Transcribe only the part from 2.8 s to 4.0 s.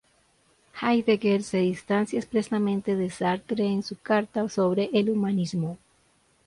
de Sartre en su